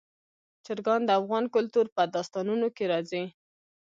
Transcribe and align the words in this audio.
چرګان 0.65 1.01
د 1.05 1.09
افغان 1.19 1.45
کلتور 1.55 1.85
په 1.95 2.01
داستانونو 2.15 2.67
کې 2.75 2.83
راځي. 2.91 3.23